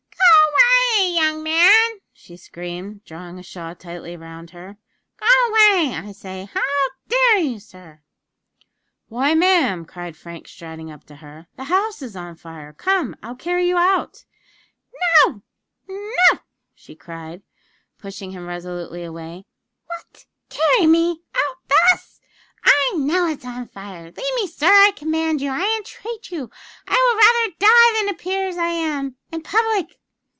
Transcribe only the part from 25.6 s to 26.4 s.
entreat